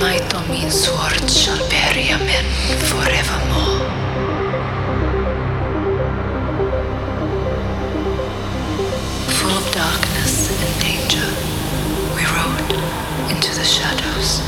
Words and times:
My 0.00 0.18
might 0.30 0.70
sword 0.70 1.30
shall 1.30 1.58
bury 1.70 2.08
a 2.08 2.18
man 2.18 2.44
forevermore. 2.90 3.78
Full 9.36 9.50
of 9.50 9.72
darkness 9.72 10.50
and 10.50 10.80
danger, 10.82 11.26
we 12.14 12.22
rode 12.36 12.72
into 13.30 13.54
the 13.54 13.64
shadows. 13.64 14.40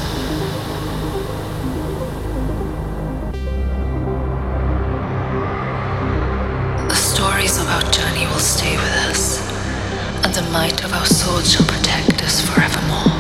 The 6.89 6.95
stories 6.95 7.59
of 7.59 7.69
our 7.69 7.83
journey 7.93 8.27
will 8.27 8.41
stay 8.41 8.77
with 8.77 9.11
us, 9.11 9.41
and 10.25 10.35
the 10.35 10.43
might 10.51 10.85
of 10.85 10.93
our 10.93 11.07
sword 11.07 11.47
shall 11.47 11.67
protect 11.67 12.23
us 12.23 12.41
forevermore. 12.41 13.15